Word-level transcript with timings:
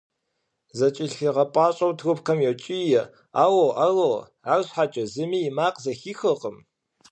ЗэкIэлъигъэпIащIэу 0.77 1.97
трубкэм 1.99 2.39
йокIие: 2.47 3.03
«Алло! 3.43 3.67
Алло!» 3.85 4.11
АрщхьэкIэ 4.53 5.03
зыми 5.13 5.39
и 5.47 5.51
макъ 5.57 5.77
зэхихыркъым. 5.83 6.57